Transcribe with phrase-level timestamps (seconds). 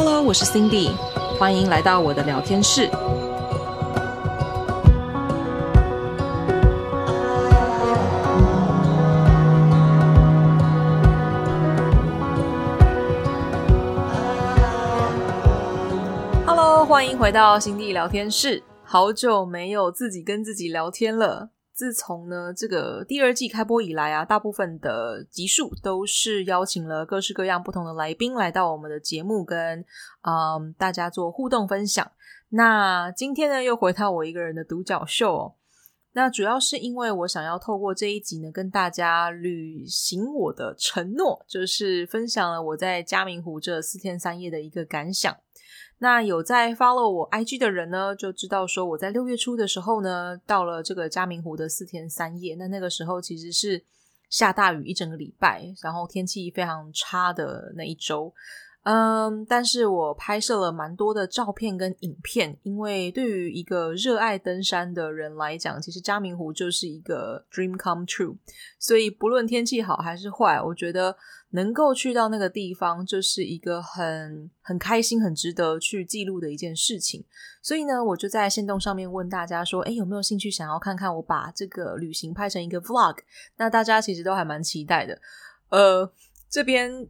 [0.00, 0.92] Hello，我是 Cindy，
[1.40, 2.88] 欢迎来到我的聊天室。
[16.46, 18.62] Hello，欢迎回到 Cindy 聊天室。
[18.84, 21.48] 好久没有自己跟自己聊天了。
[21.78, 29.84] 自从呢这个第二季开播以来啊，大部分的集数都是邀请了各式各样不同的来宾来到我们的节目跟，跟
[30.22, 32.10] 嗯大家做互动分享。
[32.48, 35.54] 那今天呢又回到我一个人的独角秀哦。
[36.14, 45.36] 那主要是因为我想要透过这一集呢，跟大家履行我的承诺，就是分享了我在嘉明湖这四天三夜的一个感想。
[46.00, 52.54] 那有在 follow 我 IG 的人呢，就知道说我在六月初的时候呢，到了这个嘉明湖的四天三夜。
[52.54, 53.82] 那那个时候其实是
[54.30, 58.32] 下大雨一整个礼拜，然后天气非常差的那一周。
[58.90, 68.34] 嗯，但是我拍摄了蛮多的照片跟影片，因为对于一个热爱登山的人来讲，其实嘉明湖就是一个 dream come true。
[68.78, 71.14] 所以不论天气好还是坏，我觉得
[71.50, 77.22] 能够去到那个地方，就是一个很很开心、很值得去记录的一件事情。
[77.60, 83.18] 所以呢，我就在线动上面问大家说：“诶，有没有兴趣想要看看我把这个旅行拍成一个 vlog？”
[83.58, 85.20] 那大家其实都还蛮期待的。
[85.68, 86.10] 呃，
[86.48, 87.06] 这边。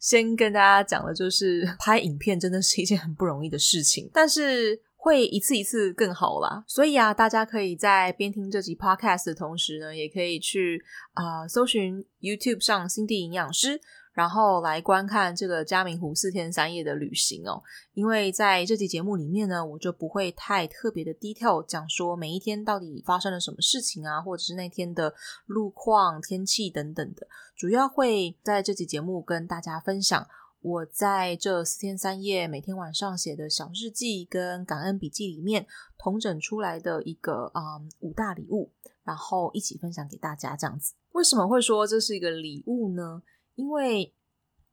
[0.00, 6.64] 先跟大家讲的就是拍影片真的是一件很不容易的事情，但是会一次一次更好啦。
[6.66, 13.80] 所以啊，大家可以在边听这集 podcast 的同时呢，也可以去啊、搜寻 YouTube 上新地营养师。
[14.12, 17.62] 然后来观看这个嘉明湖四天三夜的旅行哦，
[17.94, 25.14] 因为在这期节目里面呢，我就不会太特别的 detail 讲说每一天到底发生了什么事情啊，或者是那天的
[25.46, 30.26] 路况、天气等等的，主要会在这期节目跟大家分享
[30.60, 38.72] 我在这四天三夜每天晚上写的小日记跟感恩笔记里面统整出来的一个嗯五大礼物，
[39.04, 40.94] 然后一起分享给大家这样子。
[41.12, 43.22] 为什么会说这是一个礼物呢？
[43.60, 44.14] 因为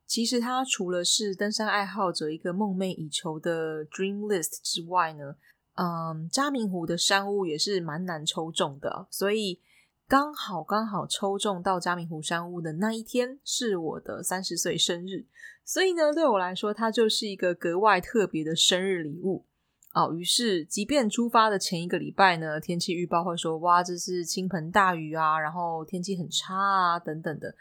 [0.06, 5.36] 其实它除了是登山爱好者一个梦寐以求的 dream list 之外呢，
[5.74, 9.60] 嗯，嘉明湖的山屋也是蛮难抽中的，所以
[10.08, 15.26] 刚好刚好抽中到嘉明湖山屋的那一天是我的三十岁生日，
[15.66, 19.44] 所以呢，对我来说它就是一个格外特别的生日礼物
[19.92, 20.14] 哦。
[20.14, 27.54] 于是，即便出发的前一个礼拜呢，天气预报会说哇，这是倾盆大雨啊，然后天气很差啊，等等的。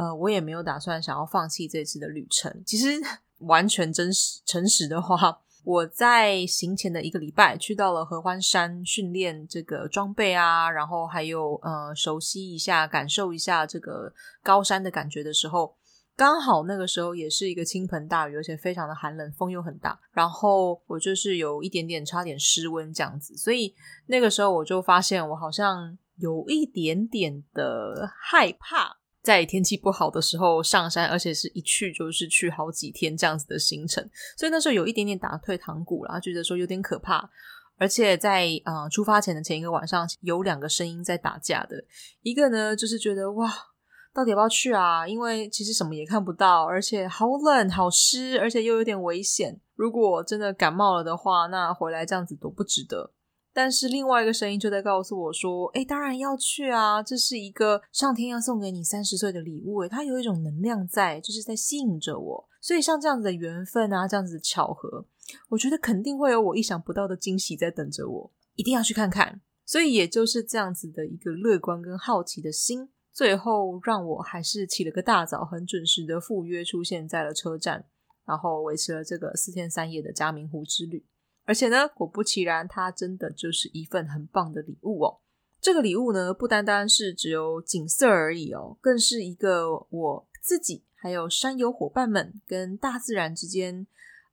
[0.00, 2.62] 呃，我也没有打算想要放弃这次的旅程。
[2.64, 2.98] 其实
[3.44, 14.10] 完全真实诚实的话，我在行前的一个礼拜去到了合欢山训练这个装备啊，然后还有呃熟悉一下、感受一下这个
[14.42, 15.76] 高山的感觉的时候，
[16.16, 23.74] 刚好那个时候也是一个倾盆大雨，而且非常的寒冷，风又很大，然后我就是有一点点差点失温这样子，所以
[24.06, 28.99] 那个时候我就发现我好像有一点点的害怕。
[29.22, 37.30] 在天气不好的时候上山，而且是一去就是去好几天这样子的行程，所以那时候有一点点打退堂鼓啦，觉得说有点可怕。
[37.78, 41.82] 而且在啊、出发前的前一个晚上，有两个声音在打架的，
[42.20, 43.50] 一个呢就是觉得哇，
[44.12, 45.08] 到底要不要去啊？
[45.08, 49.58] 因为其实什么也看不到，而且好冷、好湿，而且又有点危险。
[49.74, 53.12] 如果真的感冒了的话，那回来这样子多不值得。
[53.52, 57.02] 但是另外一个声音就在告诉我说：“诶，当然要去啊！
[57.02, 62.48] 这是一个上天要送给你三十岁的礼物，哎，它有一种能量在，就是在吸引着我。
[62.60, 65.06] 所以像这样子的缘分啊，这样子的巧合，
[65.48, 69.40] 我觉得肯定会有我意想不到的惊喜在等着我，一定要去看看。
[69.66, 77.86] 所以也就是这样子的一个乐观跟好奇的心，最后让我还是起了个大早，很准时的赴约出现在了车站，
[78.24, 81.04] 然后维持了这个四天三夜的嘉明湖之旅。”
[81.50, 85.18] 而且呢，果不其然，它真的就是一份很棒的礼物哦。
[85.60, 93.84] 这个礼物呢，不单单是只有景色而已哦，更是一个我自己还有山友伙伴们跟大自然之间，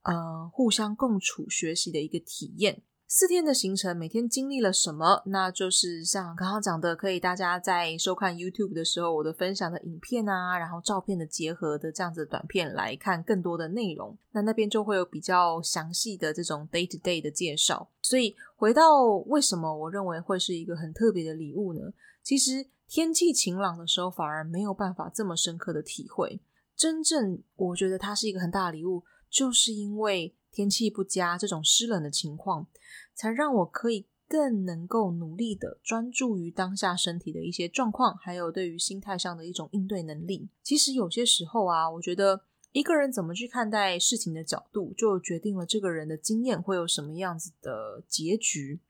[0.02, 2.82] 呃，互相共处学习的一个体验。
[3.10, 5.22] 四天的行程，每天经历了什么？
[5.24, 14.14] 那就是像刚刚讲的，可以大家在收看 YouTube 的时候，我的分享的影片啊，然后照片的结合的这样子的短片来看更多的内容。
[14.32, 17.88] 那那边就会有比较详细的这种 day to day 的介绍。
[18.02, 21.80] 所以回到为什么我认为会是一个很特别的礼物呢？
[22.22, 26.42] 其实天气晴朗的时候，反而没有办法这么深刻的体会。
[26.76, 30.34] 真正我觉得它是一个很大的礼物，就是因为。
[30.58, 32.66] 天气不佳，这种湿冷的情况，
[33.14, 40.48] 才让我可以更能够努力的专注于当下身体的一些状况，还有对于心态上的一种应对能力。
[40.64, 42.40] 其实有些时候啊，我觉得
[42.72, 48.80] 一个人怎么去看待事情的角度，就决定了这个人的经验会有什么样子的结局。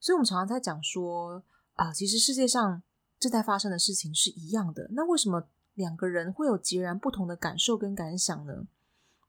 [0.00, 1.44] 所以，我们常常在讲说
[1.74, 2.82] 啊、其实世界上
[3.18, 4.88] 正在发生的事情是一样的。
[4.92, 8.66] 那为什么两个人会有截然不同的感受跟感想呢？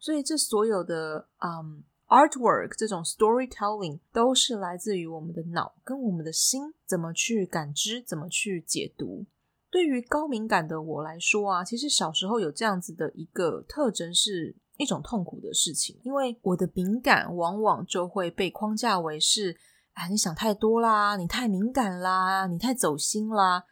[0.02, 9.26] 所以，这所有的嗯 artwork 这种 storytelling 都是来自于我们的脑跟我们的心怎么去感知，怎么去解读。
[9.70, 19.56] 对于高敏感的我来说啊，其实小时候有这样子的一个特征，是一种痛苦的事情，因为我的敏感往往就会被框架为是，
[19.94, 23.64] 啊，你想太多啦，你太敏感啦，你太走心啦。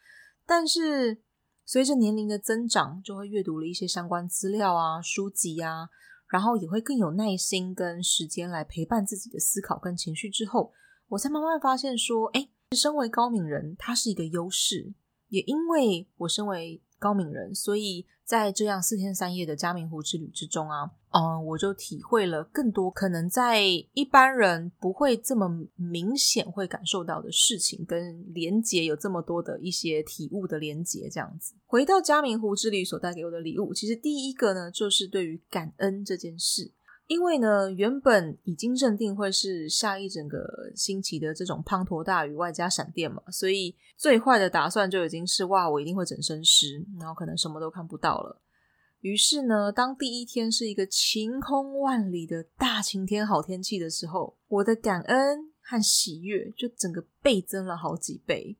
[0.45, 1.21] 但是
[1.65, 5.89] 随着年龄的增长，就会阅读了一些相关资料啊、书籍啊，
[6.29, 10.71] 然后也会更有耐心跟时间来陪伴自己的思考跟情绪之后，
[11.09, 14.93] 我才慢慢发现说，哎，身为高敏人，他是一个优势。
[15.29, 23.63] 也因为我身为高敏人，所以在这样四天三夜的嘉明湖之旅之中啊，嗯，我就体会了更多可能在
[23.93, 31.55] 一般人不会这么明显会感受到的事情，跟连接有这么多的一些体悟的连接，这样子。
[31.65, 36.71] 回到嘉明湖之旅所带给我的礼物，其实第一个呢，就是对于感恩这件事。
[37.09, 48.39] 因为呢，原本已经认定会是下一整个星期的这种滂沱大雨外加闪电嘛，所以最坏的打算就已经是哇，我一定会整身湿，然后可能什么都看不到了。
[49.01, 58.55] 于是呢，当第一天是一个晴空万里的大晴天、好天气的时候，我的感恩和喜悦就整个倍增了好几倍。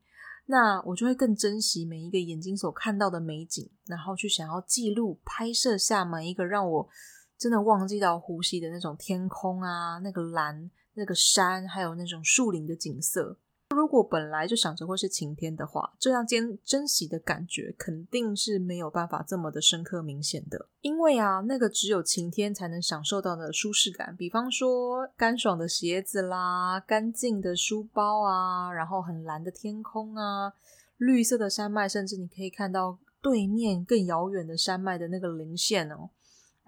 [0.46, 6.88] 那我就会更珍惜每一个眼睛所看到的美景，然后去想要记录、拍摄下每一个让我。
[7.40, 13.38] 真的忘记到呼吸的那种天空啊，那个蓝、那个山，还有那种树林的景色。
[13.70, 20.68] 如果本来就想着会是晴天的话，这样间珍惜的感觉肯定是没有办法这么的深刻明显的。
[20.82, 30.52] 因为啊，那个只有晴天才能享受到的舒适感，比方说干爽的鞋子啦，干净的书包啊，然后很蓝的天空啊，
[30.98, 36.10] 绿色的山脉，甚至你可以看到对面更遥远的山脉的那个零线哦。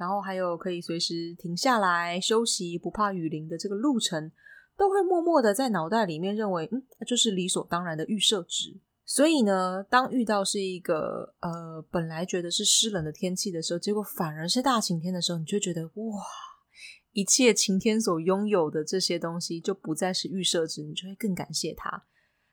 [0.02, 4.32] 然后还有可以随时停下来休息，不怕雨淋的这个路程，
[4.76, 8.80] 都会默默的在脑袋里面认为，嗯，就是理所当然的预设值。
[9.04, 16.24] 所以呢，当遇到是一个呃本来觉得是湿冷的天气的时候，结果反而是大晴天的时候，你就觉得哇，
[17.12, 22.02] 一切晴天所拥有的这些东西就不再是预设值，你就会更感谢它。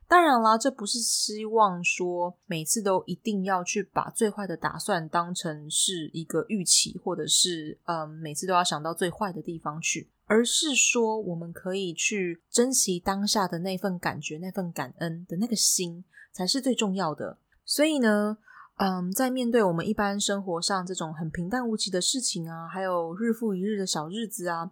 [0.10, 17.38] 当然啦，这不是希望说每次都一定要去把最坏的打算当成是一个预期，或者是嗯，每次都要想到最坏的地方去，而是说我们可以去珍惜当下的那份感觉、那份感恩的那个心，才是最重要的。
[17.64, 18.40] 所以呢，
[18.78, 24.72] 嗯，在面对我们一般生活上这种很平淡无奇的事情啊，还有日复一日的小日子啊，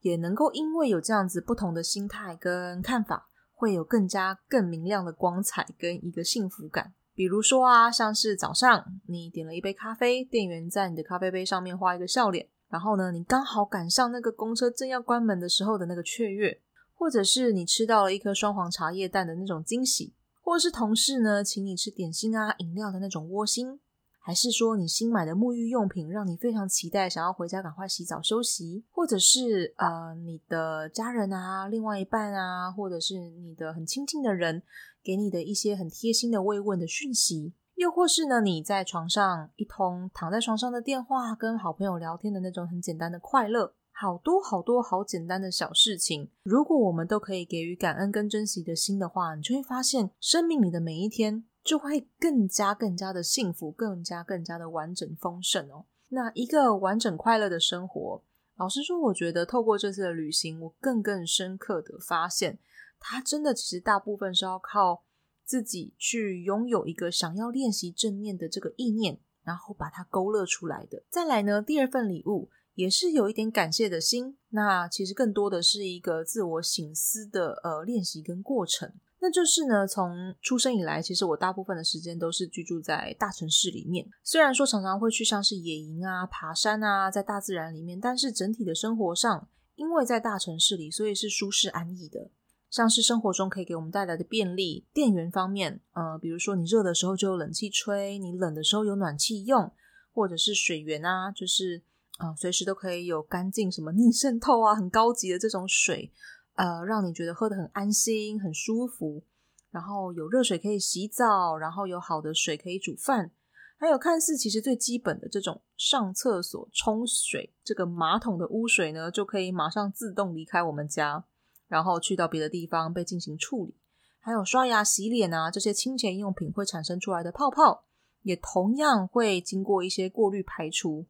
[0.00, 3.28] 也能够因为有这样子不同的心态跟看法。
[3.62, 6.92] 会有更加更明亮的光彩跟一个幸福感。
[7.14, 16.60] 比如说啊，像是早上你点了一杯咖啡，店员在你的咖啡杯上面画一个笑脸，然后呢，你刚好赶上那个公车正要关门的时候的那个雀跃，
[16.92, 23.78] 或者是你吃到了一颗双黄茶叶蛋的那种惊喜，或是同事呢请你吃点心啊饮料的那种窝心。
[24.24, 34.62] 还是说你新买的沐浴用品让你非常期待，想要回家赶快洗澡休息，或者是呃你的家人啊、另外一半啊，或者是你的很亲近的人
[35.02, 51.44] 给你的一些很贴心的慰问的讯息，又或是呢你在床上一通躺在床上的电话，跟好朋友聊天的那种很简单的快乐，好多好多好简单的小事情，如果我们都可以给予感恩跟珍惜的心的话，你就会发现生命里的每一天。
[51.64, 55.86] 就会更加更加的幸福，更加更加的完整丰盛哦。
[56.08, 58.22] 那一个完整快乐的生活，
[58.56, 62.58] 老实说，我觉得透过这次的旅行，我更更深刻的发现，
[63.00, 65.04] 它真的其实大部分是要靠
[65.44, 71.02] 自己去拥有一个想要练习正面的这个意念，然后把它勾勒出来的。
[71.08, 78.92] 再来呢，第二份礼物也是有一点感谢的心，那其实更多的是一个自我省思的呃练习跟过程。
[79.24, 84.04] 那就是呢，从出生以来，其实我大部分的时间都是居住在大城市里面。
[84.24, 92.32] 虽然说常常会去像是野营啊、爬山啊，在大自然里面，但是整体的生活上，因为在大城市里，所以是舒适安逸的。
[92.68, 99.70] 像是生活中可以给我们带来的便利，电源方面，呃，比如说你热的时候就有冷气吹，你冷的时候有暖气用，
[100.12, 101.82] 或者是水源啊，就是
[102.18, 106.10] 呃，随时都可以有干净什么逆渗透啊，很高级的这种水。
[106.54, 109.24] 呃，让你觉得喝得很安心、很舒服，
[109.70, 113.30] 然后有热水可以洗澡，然后有好的水可以煮饭，
[113.78, 121.24] 还有看似其实最基本的这种上厕所冲水，这个马桶的污水呢，就可以马上自动离开我们家，
[121.68, 123.74] 然后去到别的地方被进行处理。
[124.20, 127.86] 还有刷牙、洗脸啊，这些清洁用品会产生出来的泡泡，
[128.22, 131.06] 也同样会经过一些过滤排除。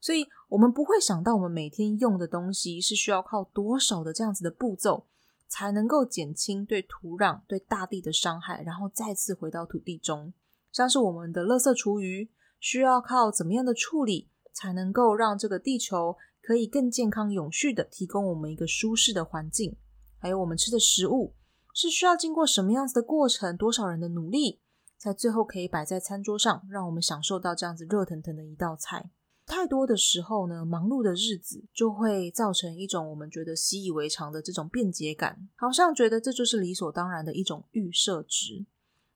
[0.00, 5.06] 所以我们不会想到，我们每天用的东西是需要靠多少的这样子的步骤，
[5.48, 10.32] 才能够减轻对土壤、对大地的伤害，然后再次回到土地中。
[10.70, 19.76] 像是我们的垃圾厨余，需要靠怎么样的处理，才能够让这个地球可以更健康永续的提供我们一个舒适的环境？
[20.18, 21.34] 还有我们吃的食物，
[21.72, 24.60] 是需要经过什么样子的过程，多少人的努力，
[24.98, 29.10] 才最后可以摆在餐桌上，让我们享受到这样子热腾腾的一道菜？
[29.46, 38.66] 太多的时候呢，忙碌的日子就会造成一种我们觉得习以为常的这种便捷感，好像觉得这就是理所当然的一种预设值，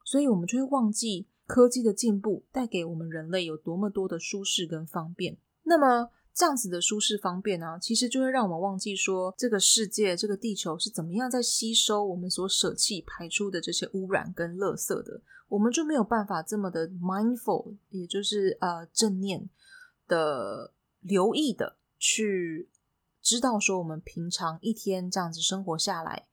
[0.04, 1.26] 所以我们就会忘记。
[1.46, 19.50] 科技的进步带给我们人类有多么多的舒适跟方便，那么这样子的舒适方便呢、其实就会让我们忘记说，这个世界、这个地球是怎么样在吸收我们所舍弃排出的这些污染跟垃圾的，我们就没有办法这么的 mindful，也就是呃正念
[20.10, 22.68] 的留意的去
[23.22, 26.26] 知道说，我们平常一天这样子生活下来，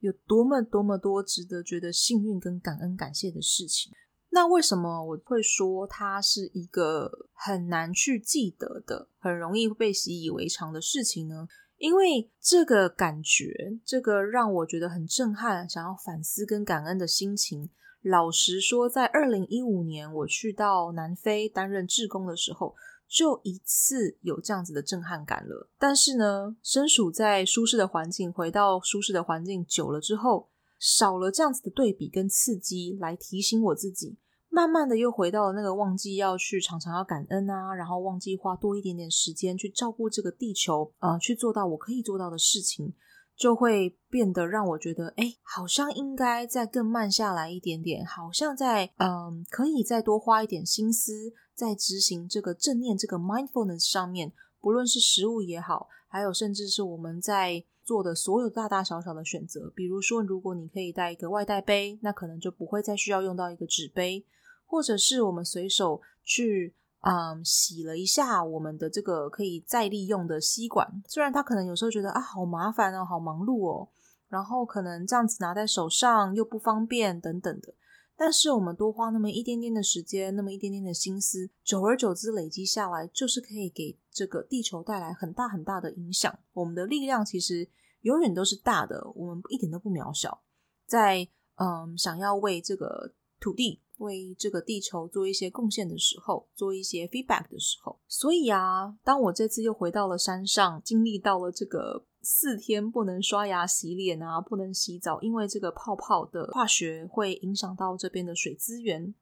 [0.00, 3.92] 有多么多么多值得觉得幸运跟感恩感谢的事情。
[4.30, 11.46] 那为什么我会说它是一个很难去记得的、很容易被习以为常的事情呢？
[11.78, 17.70] 因为这个感觉，这个让我觉得很震撼、想要反思跟感恩的心情，
[18.02, 22.76] 老实说，在二零一五年我去到南非担任志工的时候，
[23.10, 25.68] 就一次有这样子的震撼感了。
[25.76, 30.48] 但是呢，身处在舒适的环境，回到舒适的环境久了之后，
[30.78, 34.16] 少了这样子的对比跟刺激来提醒我自己，
[34.48, 42.94] 慢慢的又回到了那个忘记要去常常要感恩啊，然后忘记花多一点点时间去照顾这个地球，呃，去做到我可以做到的事情，
[43.36, 57.64] 就会变得让我觉得，哎，好像应该再更慢下来一点点，好像在嗯、可以再多花一点心思在执行这个正念这个 mindfulness 上面，不论是食物也好，还有甚至是我们在。
[57.82, 64.24] 做的所有大大小小的选择，比如说，如果你可以带一个外带杯，那可能就不会再需要用到一个纸杯，
[64.64, 73.88] 或者是我们随手去嗯洗了一下我们的这个可以再利用的吸管，虽然他可能有时候觉得啊好麻烦哦，好忙碌哦，
[74.28, 77.74] 然后可能这样子拿在手上又不方便等等的。
[78.20, 86.38] 但是我们多花那么一点点的时间，那么一点点的心思，久而久之累积下来，就是可以给这个地球带来很大很大的影响。
[86.52, 87.66] 我们的力量其实
[88.02, 90.42] 永远都是大的，我们一点都不渺小。
[90.84, 102.04] 在嗯，想要为这个土地、为这个地球做一些贡献的时候，做一些 feedback 的时候，所以啊，当我这次又回到了山上，经历到了这个。
[102.22, 109.14] 四天不能刷牙洗脸啊，不能洗澡，因为这个泡泡的化学会影响到这边的水资源。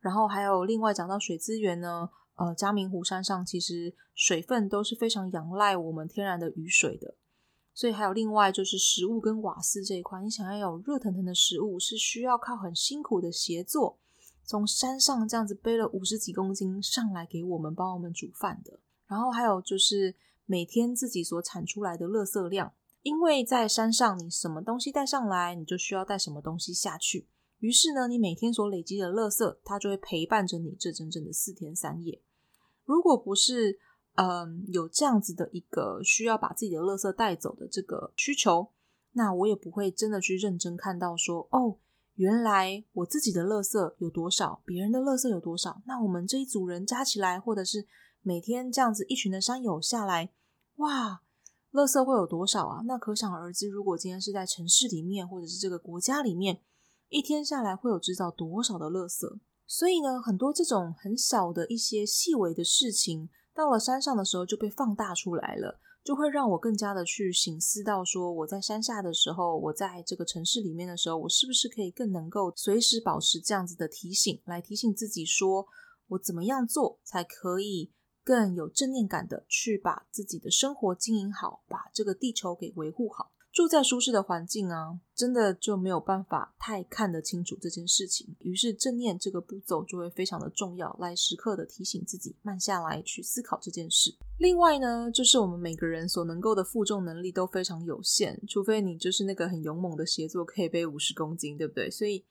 [0.00, 7.14] 然后还有另外讲到水资源呢，呃，嘉明湖山上其实水分都是非常仰赖我们天然的雨水的，
[7.72, 14.00] 所以还有另外就是食物跟瓦斯这一块，你想要有热腾腾的食物，是需要靠很辛苦的协作，
[14.44, 18.78] 从山上这样子背了五十几公斤上来给我们帮我们煮饭的。
[19.06, 20.14] 然后还有就是。
[20.44, 27.26] 每天自己所产出来的垃圾量，因为在山上，你什么东西带上来，你就需要带什么东西下去。
[27.60, 32.20] 于是呢，你每天所累积的垃圾，它就会陪伴着你这整整的四天三夜。
[32.84, 33.78] 如果不是，
[34.16, 38.68] 嗯，有这样子的一个需要把自己的垃圾带走的这个需求，
[39.12, 41.78] 那我也不会真的去认真看到说，哦，
[42.14, 47.86] 原来我自己的垃圾有多少，别人的垃圾有多少，那我们这一组人加起来，或者是
[48.20, 50.30] 每天这样子一群的山友下来。
[50.76, 51.22] 哇，
[51.72, 52.82] 垃圾会有多少啊？
[52.84, 56.60] 那可想而知，如果今天是在城市里面，或者是这个国家里面，
[57.08, 59.38] 一天下来会有制造多少的垃圾？
[59.66, 75.66] 所以呢，很多这种很小的一些细微的事情，到了山上的时候就被放大出来了，就会让我更加的去醒思到说，我在山下的时候，我在这个城市里面的时候，我是不是可以更能够随时保持这样子的提醒，来提醒自己说，
[76.08, 77.92] 我怎么样做才可以。
[78.24, 83.32] 更有正念感的去把自己的生活经营好，把这个地球给维护好。
[83.52, 88.34] 住在舒适的环境啊，真的就没有办法太看得清楚这件事情。
[88.40, 94.16] 于是正念这个步骤就会非常的重要，来时刻的提醒自己慢下来去思考这件事。
[94.38, 101.90] 另外呢，就是我们每个人所能够的负重能力都非常有限，除非你就是那个很勇猛的协作，可以背五十公斤，对不对？
[101.90, 102.24] 所以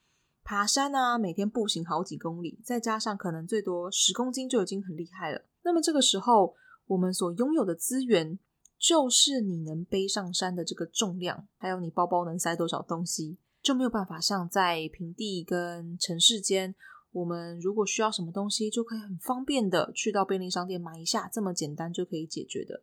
[0.43, 5.45] 爬山啊，每天步行好几公里，再加上可能最多十公斤就已经很厉害了。
[5.63, 6.55] 那么这个时候，
[6.87, 8.39] 我们所拥有的资源，
[8.81, 16.73] 就是你能背上山的这个重量，还有你包包能塞多少东西，就没有办法像在平地跟城市间，
[17.11, 22.81] 我们如果需要什么东西，就可以很方便的去到便利商店买一下，这么简单就可以解决的。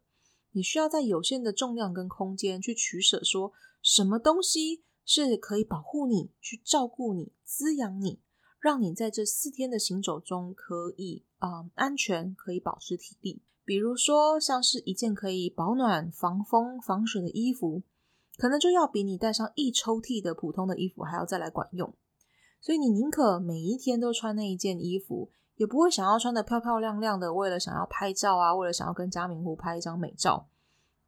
[0.52, 3.52] 你需要在有限的重量跟空间去取舍，说
[3.82, 8.20] 什么东西是可以保护你、去照顾你、滋养你，
[8.60, 13.42] 让你在这四天的行走中可以啊、安全，可以保持体力。
[13.68, 17.82] 比如说，像是一件可以保暖、防风、防水的衣服，
[18.38, 21.92] 可能就要比你带上一抽屉的普通的衣服还要再来管用。
[22.62, 25.30] 所以你宁可每一天都穿那一件衣服。
[25.56, 30.46] 也不会想要穿得漂漂亮亮的，为了想要拍照啊，为了想要跟嘉明湖拍一张美照，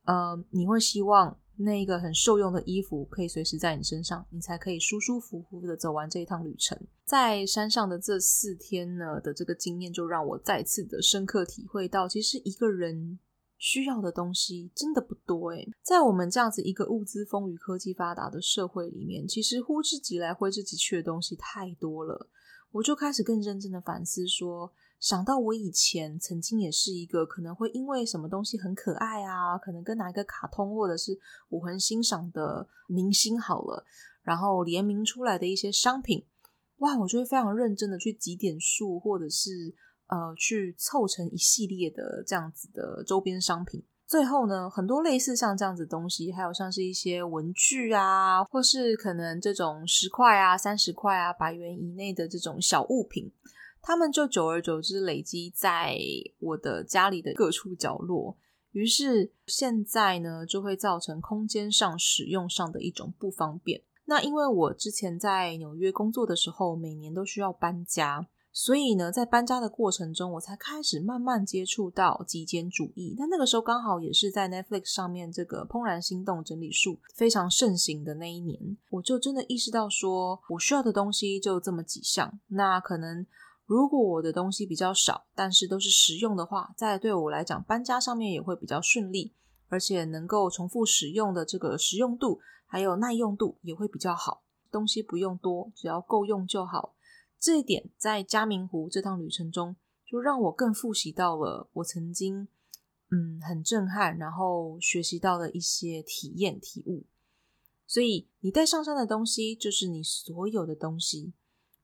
[0.06, 6.78] 呃，你会希望那一个很受用的衣服可以随时在你身上，你才可以舒舒服服的走完这一趟旅程。
[7.04, 13.18] 在山上的这四天呢的这个经验，就让我再次的深刻体会到，其实一个人
[13.58, 15.68] 需要的东西真的不多诶。
[15.82, 22.30] 在我们这样子一个物资丰裕、科技发达的社会里面，其实呼之即来、挥之即去的东西太多了。
[22.72, 33.84] 我就开始更认真的反思，说想到我以前曾经也是一个可能会因为什么东西很可爱啊，可能跟哪一个卡通或者是我很欣赏的明星好了，
[34.22, 36.26] 然后联名出来的一些商品，
[36.80, 39.74] 哇，我就会非常认真的去集点数，或者是
[40.08, 43.82] 呃去凑成一系列的这样子的周边商品。
[44.06, 53.32] 最后呢，很多类似像这样子的东西，还有像是一些文具啊，或是可能这种十块啊、三十块啊、百元以内的这种小物品，
[53.82, 55.96] 他们就久而久之累积在
[56.38, 58.36] 我的家里的各处角落，
[58.72, 63.82] 于是现在呢，就会造成空间上使用上的一种不方便。
[64.04, 68.28] 那因为我之前在纽约工作的时候，每年都需要搬家。
[68.52, 73.14] 所以呢，在搬家的过程中，我才开始慢慢接触到极简主义。
[73.16, 82.40] 但那个时候刚好也是在 Netflix 上面这个《怦然心动整理术》非常盛行的那一年，我就真的意识到说，我需要的东西就这么几项。
[82.48, 83.24] 那可能
[83.70, 89.32] 如果我的东西比较少，但是都是实用的话，在对我来讲，搬家上面也会比较顺利，
[89.68, 94.42] 而且能够重复使用的这个实用度还有耐用度也会比较好。
[94.72, 96.96] 东西不用多，只要够用就好。
[97.38, 102.48] 这一点在嘉明湖这趟旅程中，就让我更复习到了我曾经
[103.12, 107.04] 嗯很震撼，然后学习到的一些体验体悟。
[107.86, 111.32] 所以你带上山的东西就是你所有的东西，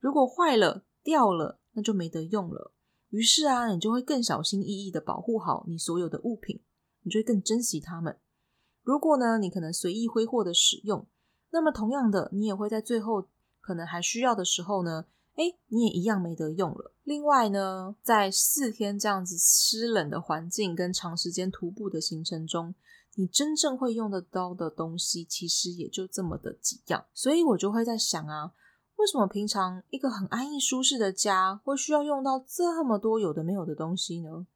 [0.00, 2.72] 如果坏了掉了，那就没得用了。
[3.10, 6.60] 于是啊，你就会更小心翼翼的保护好你所有的物品，
[7.02, 8.18] 你就会更珍惜它们。
[8.82, 11.06] 如果呢，你可能随意挥霍的使用，
[11.50, 13.28] 那么同样的，你也会在最后
[13.60, 15.04] 可能还需要的时候呢。
[15.36, 16.94] 诶，你也一样没得用了。
[17.02, 22.74] 另外呢，在四天这样子湿冷的环境跟长时间徒步的行程中，
[23.16, 27.04] 你真正会用得到的东西，其实也就这么的几样。
[27.12, 28.54] 所以我就会在想啊，
[28.96, 34.46] 为什么平常一个很安逸舒适的家，会需要用到这么多有的没有的东西呢？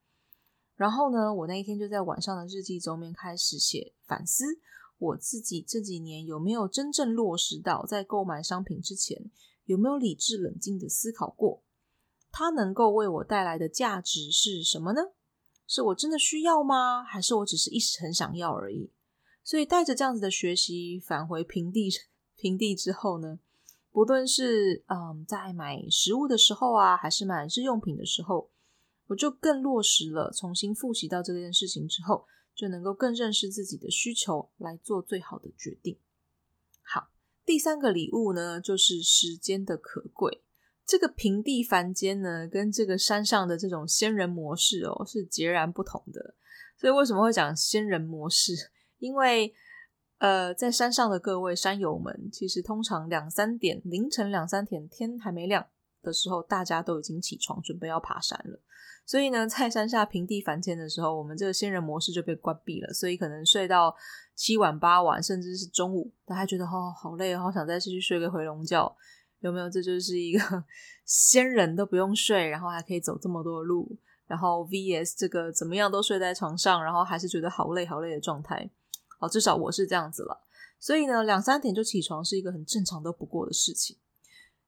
[0.76, 4.46] 然后呢，我那一天就在晚上的日记中面开始写反思，
[4.98, 9.30] 我自己这几年有没有真正落实到在购买商品之前，
[9.66, 11.62] 有没有理智冷静的思考过，
[12.32, 15.02] 它能够为我带来的价值是什么呢？
[15.66, 17.04] 是我真的需要吗？
[17.04, 18.90] 还是我只是一时很想要而已？
[19.44, 21.90] 所以带着这样子的学习返回平地，
[22.36, 23.38] 平地之后呢，
[23.92, 28.48] 不论是嗯在买食物的时候啊，还是买日用品的时候，
[29.08, 35.98] 我就更落实了，重新复习到这件事情之后，就能够更认识自己的需求，来做最好的决定。
[36.82, 37.08] 好
[37.44, 40.42] 第三个礼物呢，就是时间的可贵。
[40.86, 46.34] 这个平地凡间呢，跟这个山上的这种仙人模式哦，是截然不同的。
[46.76, 48.52] 所以为什么会讲仙人模式？
[48.98, 49.54] 因为
[50.20, 55.66] 呃，在山上的各位山友们，其实通常两三点，凌晨两三点，天还没亮
[56.02, 58.60] 的时候，大家都已经起床，准备要爬山了。
[59.06, 62.92] 所以呢，在山下平地凡间的时候，我们这个仙人模式就被关闭了。
[62.92, 63.96] 所以可能睡到
[64.34, 68.94] 七晚八晚，甚至是中午，大家觉得哦，好累，好想再继续睡个回笼觉，
[69.38, 69.70] 有没有？
[69.70, 70.64] 这就是一个
[71.06, 78.70] 仙人都不用睡，然后还可以走这么多路，然后 VS 这个怎么样都睡在床上，然后还是觉得好累好累的状态。
[79.20, 80.46] 好，至少我是这样子了。
[80.80, 83.98] 所以呢，两三点就起床是一个很正常都不过的事情。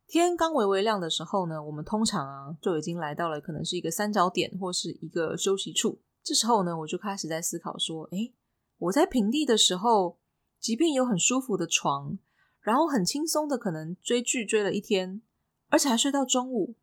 [0.06, 6.02] 天刚微微亮的时候呢，我们通常啊就已经来到了可能是一个三角点或是一个休息处。
[6.22, 8.34] 这时候呢，我就开始在思考说：诶，
[8.76, 10.18] 我在平地的时候，
[10.60, 12.18] 即便有很舒服的床，
[12.60, 15.22] 然后很轻松的可能追剧追了一天，
[15.70, 16.76] 而且还睡到中午，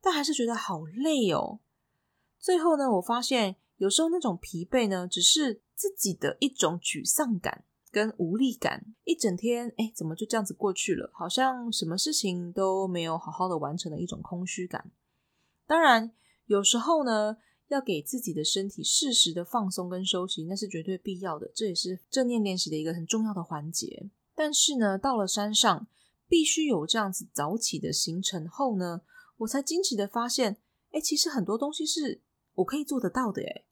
[0.00, 1.58] 但还是觉得好累哦。
[2.38, 8.84] 最后呢，我发现有时候那种疲惫呢，只是自己的一种沮丧感跟无力感。
[9.04, 11.10] 一整天，哎，怎么就这样子过去了？
[11.14, 14.90] 好像什么事情都没有好好的完成的一种空虚感。
[15.66, 16.12] 当然，
[16.44, 17.38] 有时候呢，
[17.68, 21.50] 要给自己的身体适时的放松跟休息，那是绝对必要的。
[21.54, 24.10] 这也是正念练习的一个很重要的环节。
[24.34, 25.86] 但是呢，到了山上，
[26.28, 29.00] 必须有这样子早起的行程后呢，
[29.38, 30.58] 我才惊奇的发现，
[30.90, 32.20] 哎，其实很多东西是
[32.56, 33.40] 我可以做得到的。
[33.40, 33.64] 哎，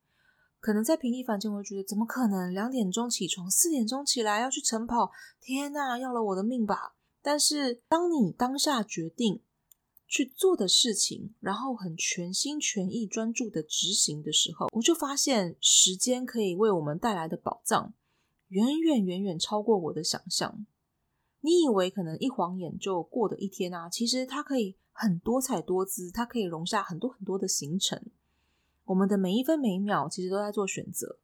[0.60, 2.52] 可能在平地凡间，我会觉得怎么可能？
[2.52, 6.96] 两点钟起床，四点钟起来要去晨跑，天哪，要了我的命吧！
[7.22, 9.42] 但是当你当下决定，
[10.06, 17.92] 去做的事情，然后很全心全意专注的执行的时候，我就发现时间可以为我们带来的宝藏，
[18.48, 20.66] 远远远远超过我的想象。
[21.40, 28.02] 你以为可能一晃眼就过的一天啊，其实它可以很多彩多姿，它可以容下很多很多的行程。
[28.88, 31.18] 我们的每一分每一秒其实都在做选择，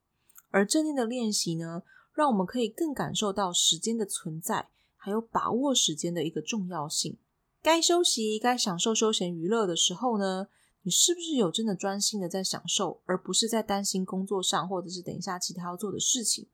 [0.51, 7.17] 而正念的练习呢，让我们可以更感受到时间的存在，还有把握时间的一个重要性。
[7.63, 10.49] 该休息、该享受休闲娱乐的时候呢，
[10.83, 16.47] 你是不是有真的专心的在享受，而不是在担心工作上，或者是等一下其他要做的事情？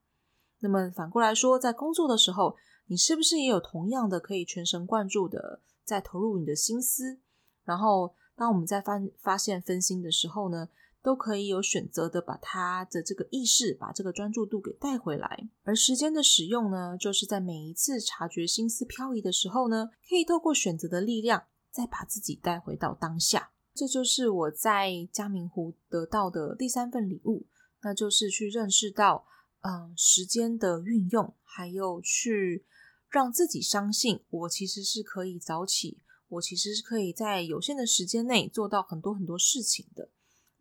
[0.60, 2.54] 那么反过来说，在工作的时候，
[2.86, 7.18] 你是不是也有同样的可以全神贯注的在投入你的心思？
[7.64, 10.68] 然后，当我们在发发现分心的时候呢，
[11.02, 15.48] 都可以有选择的把他的这个意识，把这个专注度给带回来。
[15.62, 23.52] 而时间的使用呢，就是在每一次察觉心思飘移的时候呢，可以透过选择的力量，再把自己带回到当下。
[23.72, 27.46] 这就是我在嘉明湖得到的第三份礼物，
[27.82, 29.24] 那就是去认识到，
[29.62, 32.66] 嗯、时间的运用，还有去
[33.08, 40.10] 让自己相信，我其实是可以早起，我其实是可以在有限的时间内做到很多很多事情的。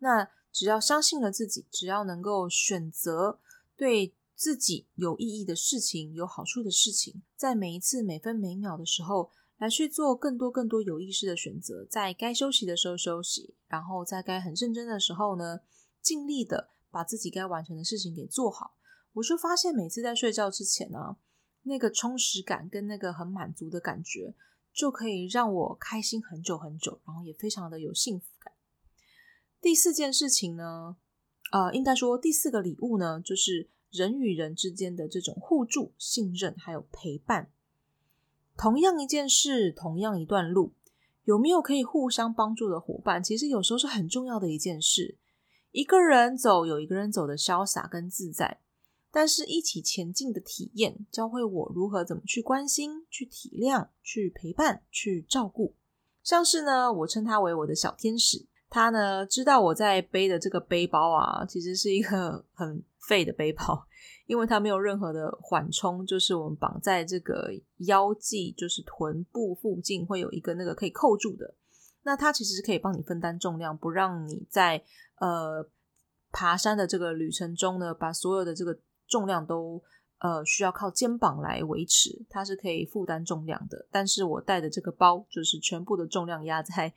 [0.00, 3.38] 那只要相信了自己，只要能够选择
[3.76, 15.60] 对自己有意义的事情、有好处的事情，在每一次每分每秒的时候，来去做更多更多有意识的选择，在该休息的时候休息，然后在该很认真的时候呢，
[16.02, 18.74] 尽力的把自己该完成的事情给做好。
[19.12, 21.16] 我就发现每次在睡觉之前呢、
[21.62, 24.34] 那个充实感跟那个很满足的感觉，
[24.72, 28.26] 就可以让我开心很久很久，然后也非常的有幸福。
[29.60, 30.96] 第四件事情呢，
[31.52, 37.50] 呃，应该说第四个礼物呢，就是人与人之间的这种互助、信任，还有陪伴。
[38.56, 40.72] 同样一件事，同样一段路，
[41.24, 45.18] 有没有可以互相帮助的伙伴，其实有时候是很重要的一件事。
[45.72, 48.60] 一个人走，有一个人走的潇洒跟自在，
[49.10, 55.74] 但是一起前进的体验，教会我如何怎么去关心、去体谅、去陪伴、去照顾。
[56.22, 58.46] 像是呢，我称他为我的小天使。
[58.70, 63.84] 他呢，知道我在背的这个背包啊，其实是一个很废的背包，
[64.26, 71.52] 因为它没有任何的缓冲，就是我们绑在这个腰际，就是臀部附近会有一个那个可以扣住的。
[72.02, 74.82] 那它其实是可以帮你分担重量，不让你在
[75.18, 75.68] 呃
[76.30, 78.78] 爬山的这个旅程中呢，把所有的这个
[79.08, 79.82] 重量都
[80.20, 82.24] 呃需要靠肩膀来维持。
[82.30, 86.94] 它是可以负担重量的，但是我带的这个包就是全部的重量压在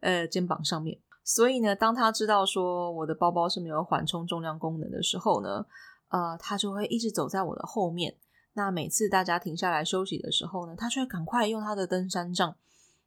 [0.00, 1.00] 呃肩膀上面。
[1.24, 5.64] 所以呢，当他知道说我的包包是没有缓冲重量功能的时候呢，
[6.10, 8.14] 呃，他就会一直走在我的后面。
[8.52, 12.54] 那每次大家停下来休息的时候呢，他就会赶快用他的登山杖，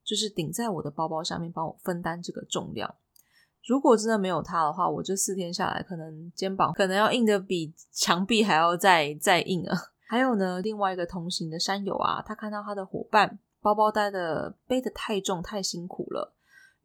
[0.04, 2.96] 就是顶在我的包包下面，帮我分担这个重量。
[3.66, 9.78] 如果真的没有他的话，我这四天下来，可能肩膀可能要硬的比墙壁还要再再硬啊。
[10.08, 16.34] 还有呢，另外一个同行的山友啊，他看到他的伙伴包包带的背的太重，太辛苦了。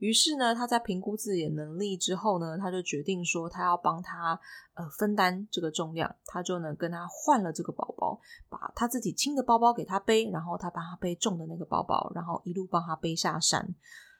[0.03, 4.37] 于是呢，他在评估自己的能力之后呢，他就决定说，他要帮他
[4.75, 13.73] 呃分担这个重量，他就能跟他换了这个包包，把他自己轻的包包给他背，然后他帮他背重的那个包包，然后一路帮他背下山。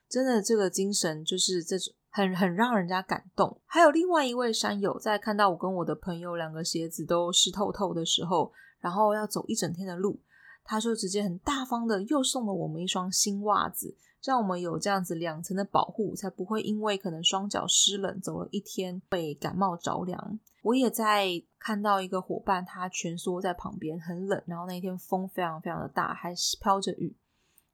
[0.09, 3.61] 真的，这个精神就是这种很很让人家感动。
[3.66, 10.21] 还有另外一位山友，在看到我跟我的朋友两个鞋子都湿透透的时候，然后要走一整天的路，
[10.62, 13.97] 他就直接很大方的又送了我们一双新袜子。
[14.22, 20.38] 让我们有这样子两层的保护，才不会因为可能双脚湿冷走了一天会感冒着凉。
[20.62, 27.16] 我也在看到一个伙伴，他蜷缩在旁边，很冷，然后那一天风非常非常的大，还飘着雨，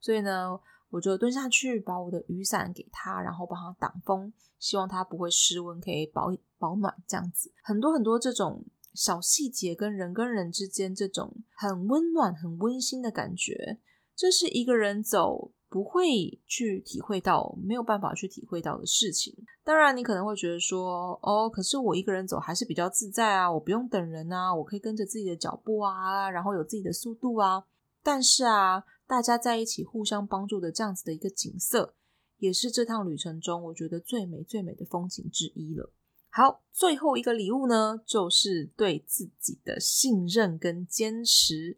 [0.01, 0.59] 所以呢，
[0.89, 7.53] 我就蹲下去把我的雨伞给他，然后帮他挡风，希望他不会失温，可以保保暖这样子。
[7.63, 13.81] 很多很多这种小细节，跟人跟人之间这种很温暖、很温馨的感觉，
[14.17, 15.53] 这是一个人走。
[15.69, 19.35] 不会去体会到，没有办法去体会到的事情。
[19.63, 27.65] 当然，你可能会觉得说，哦，可是我一个人走还是比较自在啊，我不用等人啊，我可以跟着自己的脚步啊，然后有自己的速度啊。
[28.03, 31.95] 但是啊，大家在一起互相帮助的这样子的一个景色，
[32.39, 35.93] 也是这趟旅程中我觉得最美最美的风景之一了。
[36.31, 41.77] 好，最后一个礼物呢，就是对自己的信任跟坚持。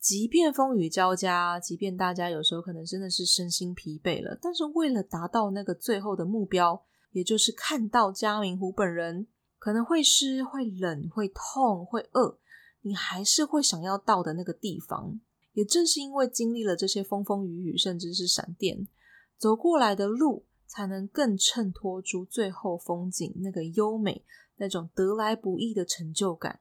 [0.00, 6.82] 即便风雨交加，即便大家有时候可能真的是身心疲惫了，但是为了达到那个最后的目标，
[7.12, 9.26] 也就是看到嘉明湖本人，
[9.58, 12.38] 可能会湿、会冷、会痛、会饿，
[12.80, 15.20] 你还是会想要到的那个地方。
[15.52, 18.88] 也正是因为经历了这些风风雨雨，甚至是闪电，
[19.36, 24.24] 走过来的路，才能更衬托出最后风景那个优美、
[24.56, 26.60] 那种得来不易的成就感。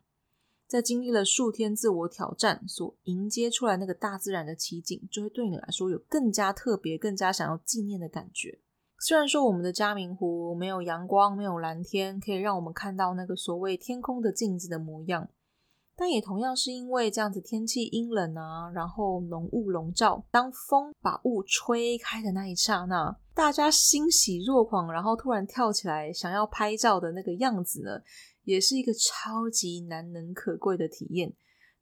[0.69, 8.59] 在经历了数天自我挑战所迎接出来那个大自然的奇景，就会对你来说有更加特别、更加想要纪念的感觉。
[8.99, 15.27] 虽然说我们的嘉明湖没有阳光、没有蓝天，可以让我们看到那个所谓天空的镜子的模样，
[15.95, 27.91] 但也同样是因为这样子天气阴冷啊，然后浓雾笼罩，当风把雾吹开的那一刹那，大家欣喜若狂，然后突然跳起来想要拍照的那个样子呢，
[28.49, 31.31] 也是一个超级难能可贵的体验，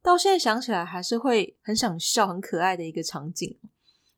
[0.02, 3.58] 到现在想起来还是会很想笑，很可爱的一个场景。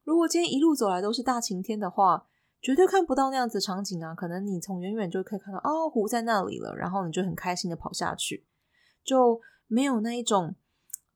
[0.02, 2.26] 如果今天一路走来都是大晴天的话，
[2.60, 4.16] 绝对看不到那样子场景啊！
[4.16, 8.44] 可能你从远远就可以看到哦，湖在那里了，然后你就很开心的跑下去，
[9.04, 10.56] 就没有那一种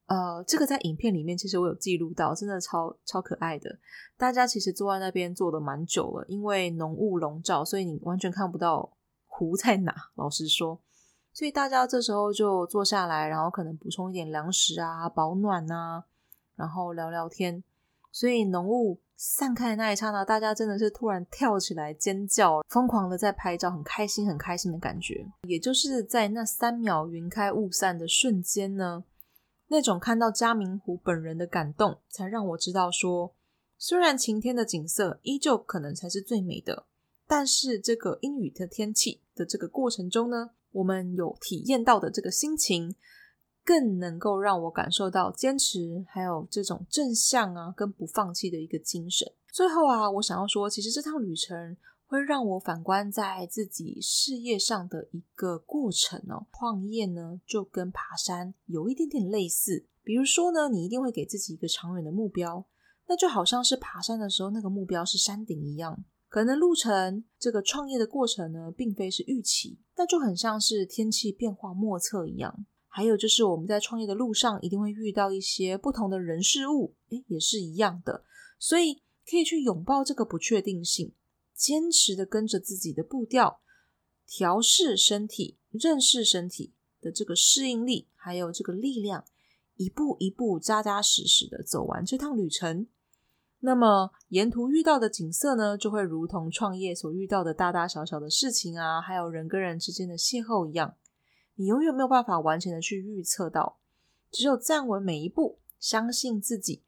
[0.07, 3.81] 呃，这个在影片里面其实我有记录到，真的超超可爱的。
[4.17, 9.93] 大家其实坐在那边坐的蛮久了，因为浓雾笼罩，所以你完全看不到湖在哪。
[10.15, 10.81] 老实说。
[11.35, 16.05] 所以大家这时候就坐下来，然后可能补充一点粮食啊，保暖啊，
[16.55, 17.63] 然后聊聊天。
[18.13, 25.27] 所以浓雾散开的那一刹那，大家真的是突然跳起来尖叫，疯狂的在拍照，很开心，很开心的感觉。
[25.49, 29.03] 也就是在那三秒云开雾散的瞬间呢，
[29.67, 33.33] 那种看到嘉明湖本人的感动，才让我知道说，
[33.77, 36.85] 虽然晴天的景色依旧可能才是最美的，
[37.27, 42.95] 但是这个阴雨的天气的这个过程中呢，我们有体验到的这个心情，
[43.65, 49.33] 更能够让我感受到坚持，还有这种正向啊，跟不放弃的一个精神。
[49.53, 56.47] 最后啊，我想要说，其实这趟旅程会让我反观在自己事业上的一个过程哦。
[56.53, 59.87] 创业呢，就跟爬山有一点点类似。
[60.03, 62.67] 比如说呢，你一定会给自己一个长远的目标，
[63.07, 66.05] 那就好像是爬山的时候，那个目标是山顶一样。
[66.35, 72.67] 可能路程这个创业的过程呢，并非是预期，但就很像是天气变化莫测一样。
[72.89, 78.25] 还有就是我们在创业的路上，一定会遇到一些不同的人事物，诶，也是一样的。
[78.59, 78.95] 所以
[79.25, 81.13] 可以去拥抱这个不确定性，
[81.55, 83.61] 坚持的跟着自己的步调，
[84.27, 89.25] 调试身体、认识身体的这个适应力，还有这个力量，
[89.77, 92.89] 一步一步扎扎实实的走完这趟旅程。
[93.67, 100.97] 那么沿途遇到的景色呢，就会如同创业所遇到的大大小小的事情啊，还有人跟人之间的邂逅一样，
[101.55, 103.79] 你永远没有办法完全的去预测到，
[104.31, 106.83] 只有站稳每一步，相信自己，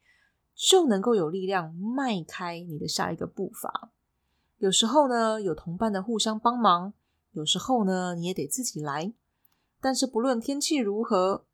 [0.53, 3.89] 就能够有力量迈开你的下一个步伐。
[4.59, 6.93] 有时候呢，有同伴的互相帮忙；
[7.31, 9.11] 有时候呢，你也得自己来。
[9.81, 11.45] 但是不论天气如何，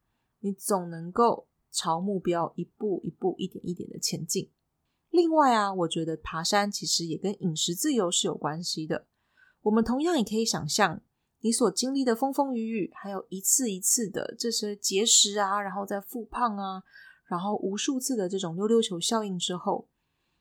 [0.41, 4.49] 你总能够朝目标一步一步、一点一点的前进。
[5.13, 9.06] 另外啊，我觉得爬山其实也跟饮食自由是有关系的。
[9.62, 11.04] 我们同样也可以想象，
[11.41, 16.82] 你所经历的风风雨雨，还有一次一次的这些节食啊，然后再复胖啊，
[17.30, 19.88] 然后无数次的这种溜溜球效应之后，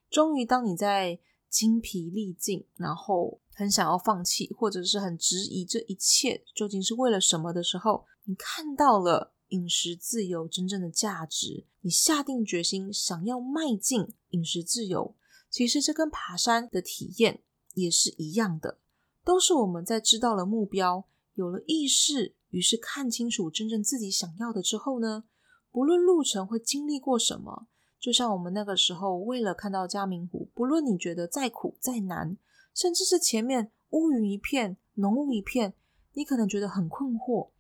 [0.09, 9.32] 终于当你在精疲力尽，然后很想要放弃，或者是很质疑这一切究竟是为了什么的时候，你看到了。
[9.53, 15.15] 饮食自由真正的价值，你下定决心想要迈进饮食自由，
[15.51, 17.43] 其实这跟爬山的体验
[17.75, 18.79] 也是一样的，
[19.23, 25.25] 都是我们在知道了目标，有了意识，于是看清楚真正自己想要的之后呢，
[25.71, 27.67] 不论路程会经历过什么，
[28.01, 32.39] 就像我们那个时候为了看到嘉明湖，不论你觉得再苦再难，
[32.75, 35.75] 甚至是前面乌云一片、浓雾一片，
[36.15, 37.51] 你可能觉得很困惑。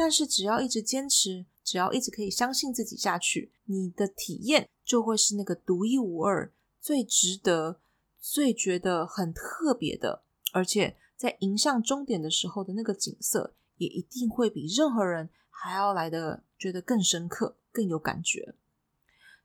[0.00, 7.80] 但是只要一直坚持，只要一直可以相信自己下去，你的体验就会是那个独一无二、最值得、
[8.18, 10.22] 最觉得很特别的，
[10.54, 18.54] 而且在迎向终点的时候的那个景色，也一定会比任何人还要来的觉得更深刻、更有感觉。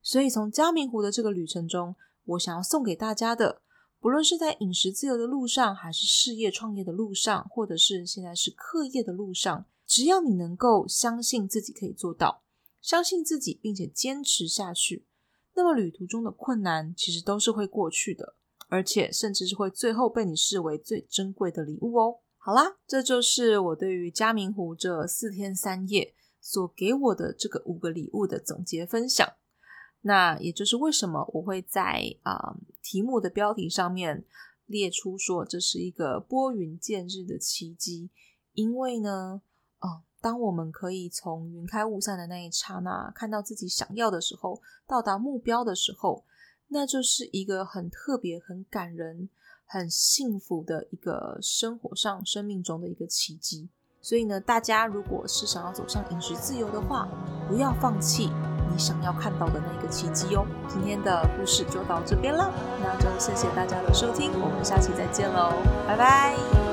[0.02, 3.62] 所以从嘉明湖的这个旅程中，我想要送给大家的，
[4.00, 12.44] 不论是在饮食自由的路上，还是事业创业的路上，或者是现在是课业的路上，只要你能够相信自己可以做到，
[12.82, 15.06] 相信自己，并且坚持下去，
[15.54, 18.36] 那么旅途中的困难其实都是会过去的，
[18.68, 22.20] 而且甚至是会最后被你视为最珍贵的礼物哦。
[22.38, 29.28] 好啦，这就是我对于嘉明湖这四天三夜所给我的这个五个礼物的总结分享。
[30.02, 34.24] 那也就是为什么我会在啊、题目的标题上面
[34.68, 38.12] 列出说，这是一个拨云见日的奇迹，
[38.54, 39.42] 因为呢，
[39.88, 46.24] 哦、当我们可以从云开雾散的那一刹那看到自己想要的时候，到达目标的时候，
[46.70, 49.30] 那就是一个很特别、很感人、
[49.66, 53.70] 很幸福的一个生活上、生命中的一个奇迹。
[54.02, 57.08] 所以呢，大家如果是想要走上饮食自由的话，
[57.48, 58.32] 不要放弃。
[58.72, 60.46] 你想要看到的那个奇迹哦！
[60.68, 65.54] 今天的故事就到这边了，那就谢谢大家的收听，我们下期再见喽，
[65.88, 66.65] 拜拜。